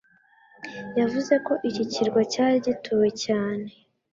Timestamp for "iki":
1.69-1.83